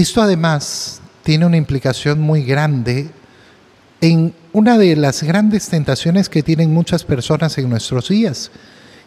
Esto 0.00 0.22
además 0.22 1.02
tiene 1.24 1.44
una 1.44 1.58
implicación 1.58 2.22
muy 2.22 2.42
grande 2.42 3.10
en 4.00 4.34
una 4.54 4.78
de 4.78 4.96
las 4.96 5.22
grandes 5.22 5.68
tentaciones 5.68 6.30
que 6.30 6.42
tienen 6.42 6.72
muchas 6.72 7.04
personas 7.04 7.58
en 7.58 7.68
nuestros 7.68 8.08
días, 8.08 8.50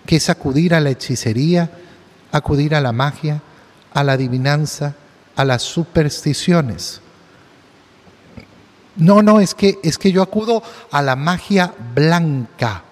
que 0.06 0.18
es 0.18 0.30
acudir 0.30 0.76
a 0.76 0.80
la 0.80 0.92
hechicería, 0.92 1.72
acudir 2.32 2.76
a 2.76 2.80
la 2.80 2.92
magia, 2.92 3.42
a 3.92 4.04
la 4.04 4.12
adivinanza, 4.12 4.94
a 5.36 5.44
las 5.46 5.64
supersticiones. 5.64 7.02
No, 8.96 9.24
no, 9.24 9.40
es 9.40 9.56
que, 9.56 9.80
es 9.82 9.98
que 9.98 10.12
yo 10.12 10.22
acudo 10.22 10.62
a 10.92 11.02
la 11.02 11.16
magia 11.16 11.74
blanca, 11.96 12.84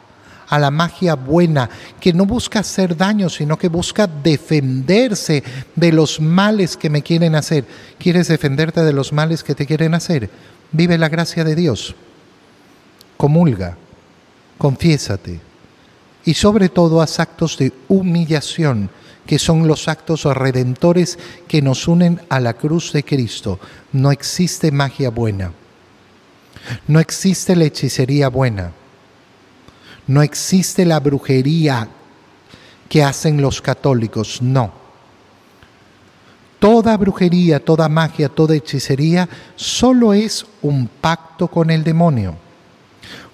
a 0.52 0.60
la 0.60 0.70
magia 0.70 1.16
buena, 1.16 1.70
que 2.02 2.12
no 2.12 2.26
busca 2.26 2.60
hacer 2.60 2.98
daño, 2.98 3.30
sino 3.30 3.58
que 3.58 3.70
busca 3.70 4.06
defenderse 4.06 5.44
de 5.78 5.92
los 5.94 6.20
males 6.20 6.76
que 6.76 6.90
me 6.90 7.02
quieren 7.02 7.36
hacer. 7.36 7.66
¿Quieres 7.98 8.28
defenderte 8.28 8.84
de 8.84 8.92
los 8.92 9.14
males 9.14 9.46
que 9.46 9.56
te 9.56 9.66
quieren 9.66 9.94
hacer? 9.94 10.30
Vive 10.74 10.98
la 10.98 11.08
gracia 11.08 11.46
de 11.46 11.56
Dios. 11.56 11.96
Comulga, 13.16 13.78
confiésate. 14.58 15.40
Y 16.26 16.34
sobre 16.34 16.68
todo 16.68 17.02
haz 17.02 17.22
actos 17.22 17.58
de 17.58 17.72
humillación, 17.88 18.90
que 19.26 19.40
son 19.40 19.70
los 19.70 19.88
actos 19.88 20.26
redentores 20.26 21.18
que 21.48 21.62
nos 21.62 21.88
unen 21.88 22.20
a 22.28 22.42
la 22.42 22.56
cruz 22.56 22.92
de 22.92 23.06
Cristo. 23.06 23.58
No 23.94 24.12
existe 24.12 24.70
magia 24.74 25.12
buena. 25.12 25.54
No 26.90 27.00
existe 27.00 27.56
la 27.56 27.64
hechicería 27.64 28.28
buena. 28.28 28.74
No 30.08 30.22
existe 30.22 30.86
la 30.86 31.00
brujería 31.00 31.88
que 32.90 33.04
hacen 33.04 33.42
los 33.42 33.62
católicos. 33.62 34.42
No. 34.42 34.72
Toda 36.60 36.96
brujería, 36.98 37.64
toda 37.64 37.90
magia, 37.90 38.30
toda 38.30 38.56
hechicería 38.56 39.28
solo 39.56 40.14
es 40.14 40.46
un 40.62 40.88
pacto 40.88 41.48
con 41.48 41.70
el 41.72 41.84
demonio. 41.84 42.36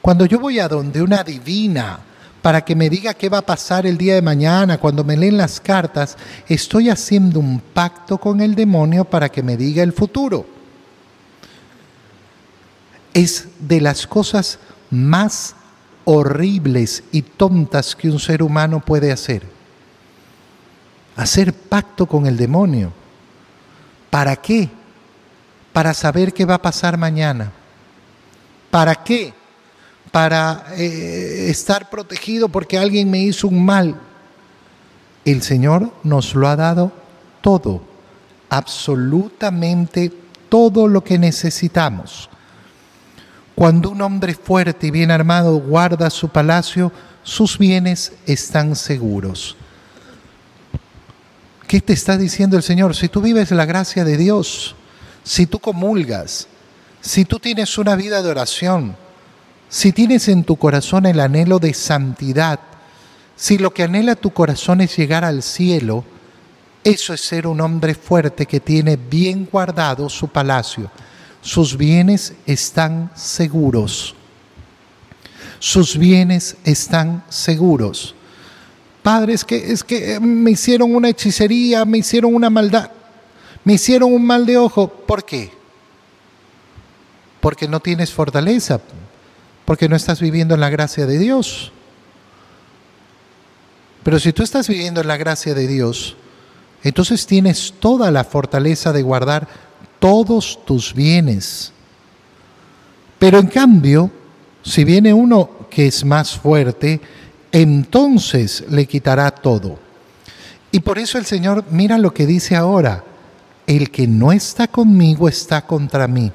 Cuando 0.01 0.25
yo 0.25 0.39
voy 0.39 0.59
a 0.59 0.67
donde 0.67 1.01
una 1.01 1.23
divina 1.23 1.99
para 2.41 2.63
que 2.63 2.75
me 2.75 2.89
diga 2.89 3.13
qué 3.13 3.27
va 3.27 3.39
a 3.39 3.45
pasar 3.45 3.85
el 3.85 3.97
día 3.97 4.15
de 4.15 4.21
mañana, 4.21 4.77
cuando 4.77 5.03
me 5.03 5.17
leen 5.17 5.35
las 5.35 5.59
cartas, 5.59 6.17
estoy 6.47 6.89
haciendo 6.89 7.41
un 7.41 7.59
pacto 7.59 8.17
con 8.17 8.39
el 8.39 8.55
demonio 8.55 9.03
para 9.03 9.27
que 9.27 9.43
me 9.43 9.57
diga 9.57 9.83
el 9.83 9.91
futuro 9.91 10.57
es 13.17 13.47
de 13.59 13.81
las 13.81 14.05
cosas 14.05 14.59
más 14.91 15.55
horribles 16.09 17.03
y 17.11 17.21
tontas 17.21 17.93
que 17.93 18.09
un 18.09 18.17
ser 18.17 18.41
humano 18.41 18.79
puede 18.79 19.11
hacer. 19.11 19.43
Hacer 21.17 21.51
pacto 21.51 22.05
con 22.05 22.25
el 22.25 22.37
demonio. 22.37 22.93
¿Para 24.09 24.37
qué? 24.37 24.69
Para 25.73 25.93
saber 25.93 26.33
qué 26.33 26.45
va 26.45 26.55
a 26.55 26.61
pasar 26.61 26.97
mañana. 26.97 27.51
¿Para 28.71 28.95
qué? 28.95 29.33
Para 30.09 30.67
eh, 30.77 31.47
estar 31.49 31.89
protegido 31.89 32.47
porque 32.47 32.77
alguien 32.77 33.11
me 33.11 33.19
hizo 33.19 33.49
un 33.49 33.65
mal. 33.65 33.99
El 35.25 35.41
Señor 35.41 35.91
nos 36.03 36.35
lo 36.35 36.47
ha 36.47 36.55
dado 36.55 36.93
todo, 37.41 37.81
absolutamente 38.49 40.13
todo 40.47 40.87
lo 40.87 41.03
que 41.03 41.19
necesitamos. 41.19 42.29
Cuando 43.57 43.89
un 43.89 43.99
hombre 44.03 44.35
fuerte 44.35 44.85
y 44.85 44.91
bien 44.91 45.09
armado 45.09 45.57
guarda 45.57 46.11
su 46.11 46.29
palacio, 46.29 46.91
sus 47.23 47.57
bienes 47.57 48.13
están 48.27 48.75
seguros. 48.75 49.57
¿Qué 51.67 51.81
te 51.81 51.93
está 51.93 52.17
diciendo 52.17 52.55
el 52.55 52.61
Señor? 52.61 52.95
Si 52.95 53.09
tú 53.09 53.19
vives 53.19 53.49
la 53.49 53.65
gracia 53.65 54.03
de 54.03 54.15
Dios, 54.15 54.75
si 55.23 55.47
tú 55.47 55.57
comulgas, 55.57 56.47
si 57.01 57.25
tú 57.25 57.39
tienes 57.39 57.79
una 57.79 57.95
vida 57.95 58.21
de 58.21 58.29
oración, 58.29 58.95
si 59.69 59.91
tienes 59.91 60.27
en 60.27 60.43
tu 60.43 60.57
corazón 60.57 61.07
el 61.07 61.19
anhelo 61.19 61.57
de 61.57 61.73
santidad, 61.73 62.59
si 63.35 63.57
lo 63.57 63.73
que 63.73 63.81
anhela 63.81 64.15
tu 64.15 64.29
corazón 64.29 64.81
es 64.81 64.95
llegar 64.95 65.25
al 65.25 65.41
cielo, 65.41 66.05
eso 66.83 67.11
es 67.11 67.21
ser 67.21 67.47
un 67.47 67.59
hombre 67.61 67.95
fuerte 67.95 68.45
que 68.45 68.59
tiene 68.59 68.97
bien 68.97 69.49
guardado 69.51 70.09
su 70.09 70.27
palacio 70.27 70.91
sus 71.47 71.77
bienes 71.77 72.33
están 72.45 73.09
seguros. 73.15 74.13
Sus 75.59 75.97
bienes 75.97 76.57
están 76.65 77.23
seguros. 77.29 78.13
Padre, 79.01 79.33
es 79.33 79.45
que, 79.45 79.71
es 79.71 79.81
que 79.81 80.19
me 80.19 80.51
hicieron 80.51 80.93
una 80.93 81.07
hechicería, 81.07 81.85
me 81.85 81.99
hicieron 81.99 82.35
una 82.35 82.49
maldad, 82.49 82.91
me 83.63 83.75
hicieron 83.75 84.13
un 84.13 84.25
mal 84.25 84.45
de 84.45 84.57
ojo. 84.57 84.89
¿Por 84.89 85.23
qué? 85.23 85.49
Porque 87.39 87.69
no 87.69 87.79
tienes 87.79 88.11
fortaleza, 88.11 88.81
porque 89.63 89.87
no 89.87 89.95
estás 89.95 90.19
viviendo 90.19 90.53
en 90.53 90.59
la 90.59 90.69
gracia 90.69 91.05
de 91.05 91.17
Dios. 91.17 91.71
Pero 94.03 94.19
si 94.19 94.33
tú 94.33 94.43
estás 94.43 94.67
viviendo 94.67 94.99
en 94.99 95.07
la 95.07 95.15
gracia 95.15 95.53
de 95.53 95.65
Dios, 95.65 96.17
entonces 96.83 97.25
tienes 97.25 97.73
toda 97.79 98.11
la 98.11 98.25
fortaleza 98.25 98.91
de 98.91 99.01
guardar 99.01 99.47
todos 99.99 100.59
tus 100.65 100.93
bienes. 100.93 101.71
Pero 103.19 103.39
en 103.39 103.47
cambio, 103.47 104.11
si 104.61 104.83
viene 104.83 105.13
uno 105.13 105.49
que 105.69 105.87
es 105.87 106.05
más 106.05 106.37
fuerte, 106.37 107.01
entonces 107.51 108.65
le 108.69 108.85
quitará 108.85 109.31
todo. 109.31 109.79
Y 110.71 110.81
por 110.81 110.99
eso 110.99 111.17
el 111.17 111.25
Señor, 111.25 111.65
mira 111.71 111.97
lo 111.97 112.13
que 112.13 112.25
dice 112.25 112.55
ahora, 112.55 113.03
el 113.65 113.91
que 113.91 114.07
no 114.07 114.31
está 114.31 114.67
conmigo 114.67 115.27
está 115.27 115.65
contra 115.65 116.07
mí, 116.07 116.31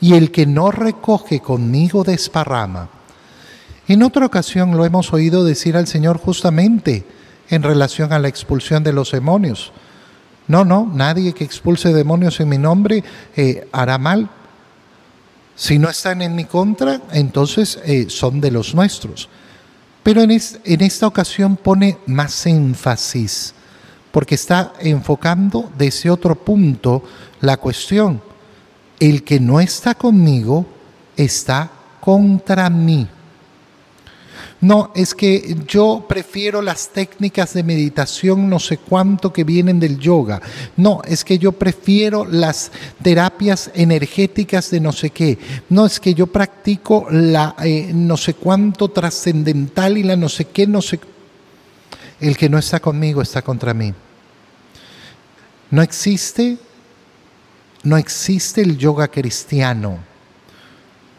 y 0.00 0.14
el 0.14 0.30
que 0.30 0.46
no 0.46 0.70
recoge 0.70 1.40
conmigo 1.40 2.04
desparrama. 2.04 2.88
En 3.88 4.02
otra 4.02 4.26
ocasión 4.26 4.76
lo 4.76 4.84
hemos 4.84 5.12
oído 5.12 5.44
decir 5.44 5.76
al 5.76 5.86
Señor 5.86 6.18
justamente 6.18 7.04
en 7.48 7.62
relación 7.62 8.12
a 8.12 8.18
la 8.18 8.28
expulsión 8.28 8.84
de 8.84 8.92
los 8.92 9.12
demonios. 9.12 9.72
No, 10.48 10.64
no, 10.64 10.90
nadie 10.92 11.34
que 11.34 11.44
expulse 11.44 11.92
demonios 11.92 12.40
en 12.40 12.48
mi 12.48 12.58
nombre 12.58 13.04
eh, 13.36 13.68
hará 13.70 13.98
mal. 13.98 14.30
Si 15.54 15.78
no 15.78 15.90
están 15.90 16.22
en 16.22 16.34
mi 16.34 16.44
contra, 16.44 17.02
entonces 17.12 17.78
eh, 17.84 18.06
son 18.08 18.40
de 18.40 18.50
los 18.50 18.74
nuestros. 18.74 19.28
Pero 20.02 20.22
en, 20.22 20.30
en 20.30 20.80
esta 20.80 21.06
ocasión 21.06 21.56
pone 21.56 21.98
más 22.06 22.46
énfasis, 22.46 23.52
porque 24.10 24.36
está 24.36 24.72
enfocando 24.80 25.70
desde 25.76 26.10
otro 26.10 26.34
punto 26.34 27.02
la 27.40 27.58
cuestión. 27.58 28.22
El 28.98 29.22
que 29.24 29.38
no 29.38 29.60
está 29.60 29.94
conmigo 29.94 30.64
está 31.16 31.70
contra 32.00 32.70
mí. 32.70 33.06
No, 34.60 34.92
es 34.94 35.14
que 35.14 35.56
yo 35.66 36.04
prefiero 36.08 36.62
las 36.62 36.88
técnicas 36.88 37.54
de 37.54 37.62
meditación 37.62 38.50
no 38.50 38.58
sé 38.58 38.78
cuánto 38.78 39.32
que 39.32 39.44
vienen 39.44 39.78
del 39.78 39.98
yoga. 39.98 40.42
No, 40.76 41.00
es 41.04 41.24
que 41.24 41.38
yo 41.38 41.52
prefiero 41.52 42.24
las 42.24 42.72
terapias 43.02 43.70
energéticas 43.74 44.70
de 44.70 44.80
no 44.80 44.92
sé 44.92 45.10
qué. 45.10 45.38
No, 45.68 45.86
es 45.86 46.00
que 46.00 46.14
yo 46.14 46.26
practico 46.26 47.06
la 47.10 47.54
eh, 47.62 47.92
no 47.94 48.16
sé 48.16 48.34
cuánto 48.34 48.88
trascendental 48.88 49.96
y 49.96 50.02
la 50.02 50.16
no 50.16 50.28
sé 50.28 50.46
qué, 50.46 50.66
no 50.66 50.82
sé. 50.82 50.98
El 52.20 52.36
que 52.36 52.48
no 52.48 52.58
está 52.58 52.80
conmigo 52.80 53.22
está 53.22 53.42
contra 53.42 53.72
mí. 53.72 53.94
No 55.70 55.82
existe, 55.82 56.58
no 57.84 57.96
existe 57.96 58.62
el 58.62 58.76
yoga 58.76 59.08
cristiano 59.08 60.07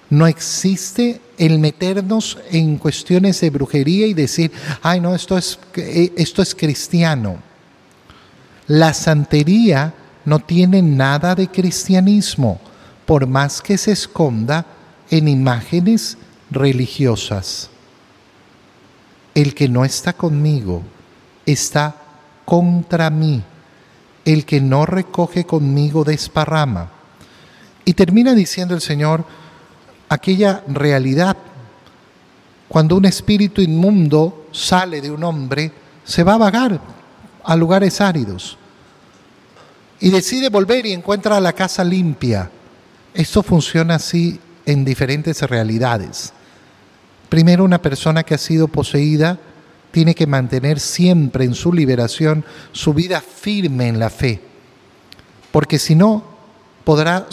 no 0.09 0.25
existe 0.27 1.21
el 1.37 1.59
meternos 1.59 2.37
en 2.51 2.77
cuestiones 2.77 3.39
de 3.41 3.49
brujería 3.49 4.07
y 4.07 4.13
decir, 4.13 4.51
ay 4.81 4.99
no, 4.99 5.13
esto 5.13 5.37
es, 5.37 5.59
esto 5.75 6.41
es 6.41 6.55
cristiano. 6.55 7.37
La 8.67 8.93
santería 8.93 9.93
no 10.25 10.39
tiene 10.39 10.81
nada 10.81 11.35
de 11.35 11.47
cristianismo, 11.47 12.59
por 13.05 13.25
más 13.27 13.61
que 13.61 13.77
se 13.77 13.91
esconda 13.91 14.65
en 15.09 15.27
imágenes 15.27 16.17
religiosas. 16.51 17.69
El 19.33 19.53
que 19.55 19.69
no 19.69 19.85
está 19.85 20.13
conmigo 20.13 20.83
está 21.45 21.95
contra 22.45 23.09
mí. 23.09 23.43
El 24.25 24.45
que 24.45 24.59
no 24.59 24.85
recoge 24.85 25.45
conmigo 25.45 26.03
desparrama. 26.03 26.91
Y 27.85 27.93
termina 27.93 28.35
diciendo 28.35 28.75
el 28.75 28.81
Señor, 28.81 29.25
aquella 30.09 30.63
realidad. 30.67 31.37
Cuando 32.67 32.97
un 32.97 33.05
espíritu 33.05 33.61
inmundo 33.61 34.47
sale 34.51 35.01
de 35.01 35.11
un 35.11 35.23
hombre, 35.23 35.71
se 36.03 36.23
va 36.23 36.33
a 36.33 36.37
vagar 36.37 36.81
a 37.43 37.55
lugares 37.55 38.01
áridos 38.01 38.57
y 39.99 40.09
decide 40.09 40.49
volver 40.49 40.85
y 40.85 40.93
encuentra 40.93 41.39
la 41.39 41.53
casa 41.53 41.83
limpia. 41.83 42.49
Esto 43.13 43.43
funciona 43.43 43.95
así 43.95 44.39
en 44.65 44.85
diferentes 44.85 45.41
realidades. 45.41 46.33
Primero, 47.27 47.63
una 47.63 47.81
persona 47.81 48.23
que 48.23 48.33
ha 48.33 48.39
sido 48.39 48.67
poseída 48.67 49.37
tiene 49.91 50.15
que 50.15 50.27
mantener 50.27 50.79
siempre 50.79 51.45
en 51.45 51.55
su 51.55 51.73
liberación 51.73 52.45
su 52.71 52.93
vida 52.93 53.21
firme 53.21 53.87
en 53.87 53.99
la 53.99 54.09
fe, 54.09 54.41
porque 55.51 55.79
si 55.79 55.95
no, 55.95 56.23
podrá 56.83 57.27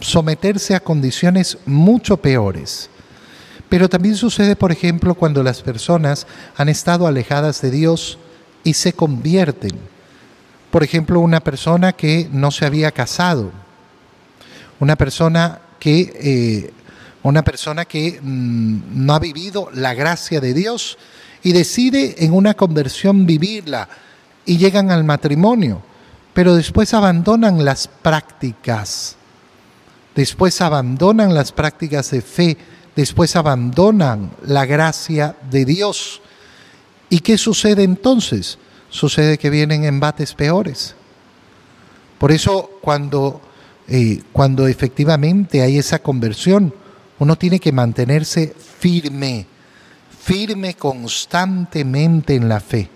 someterse 0.00 0.74
a 0.74 0.80
condiciones 0.80 1.58
mucho 1.66 2.16
peores. 2.16 2.90
Pero 3.68 3.88
también 3.88 4.16
sucede, 4.16 4.56
por 4.56 4.72
ejemplo, 4.72 5.14
cuando 5.14 5.42
las 5.42 5.62
personas 5.62 6.26
han 6.56 6.68
estado 6.68 7.06
alejadas 7.06 7.60
de 7.60 7.70
Dios 7.70 8.18
y 8.64 8.74
se 8.74 8.92
convierten. 8.92 9.72
Por 10.70 10.82
ejemplo, 10.82 11.20
una 11.20 11.40
persona 11.40 11.92
que 11.92 12.28
no 12.32 12.50
se 12.50 12.66
había 12.66 12.90
casado, 12.90 13.50
una 14.80 14.96
persona 14.96 15.60
que, 15.78 16.12
eh, 16.20 16.72
una 17.22 17.42
persona 17.42 17.84
que 17.84 18.20
mm, 18.22 19.04
no 19.06 19.14
ha 19.14 19.18
vivido 19.18 19.70
la 19.74 19.94
gracia 19.94 20.40
de 20.40 20.54
Dios 20.54 20.98
y 21.42 21.52
decide 21.52 22.24
en 22.24 22.32
una 22.32 22.54
conversión 22.54 23.26
vivirla 23.26 23.88
y 24.44 24.56
llegan 24.56 24.90
al 24.90 25.04
matrimonio, 25.04 25.82
pero 26.32 26.54
después 26.54 26.94
abandonan 26.94 27.64
las 27.64 27.88
prácticas, 27.88 29.17
después 30.18 30.60
abandonan 30.60 31.32
las 31.32 31.52
prácticas 31.52 32.10
de 32.10 32.22
fe, 32.22 32.56
después 32.96 33.36
abandonan 33.36 34.32
la 34.44 34.66
gracia 34.66 35.36
de 35.48 35.64
Dios. 35.64 36.20
¿Y 37.08 37.20
qué 37.20 37.38
sucede 37.38 37.84
entonces? 37.84 38.58
Sucede 38.90 39.38
que 39.38 39.48
vienen 39.48 39.84
embates 39.84 40.34
peores. 40.34 40.96
Por 42.18 42.32
eso 42.32 42.68
cuando, 42.80 43.40
eh, 43.86 44.20
cuando 44.32 44.66
efectivamente 44.66 45.62
hay 45.62 45.78
esa 45.78 46.00
conversión, 46.00 46.74
uno 47.20 47.36
tiene 47.38 47.60
que 47.60 47.70
mantenerse 47.70 48.56
firme, 48.80 49.46
firme 50.20 50.74
constantemente 50.74 52.34
en 52.34 52.48
la 52.48 52.58
fe. 52.58 52.90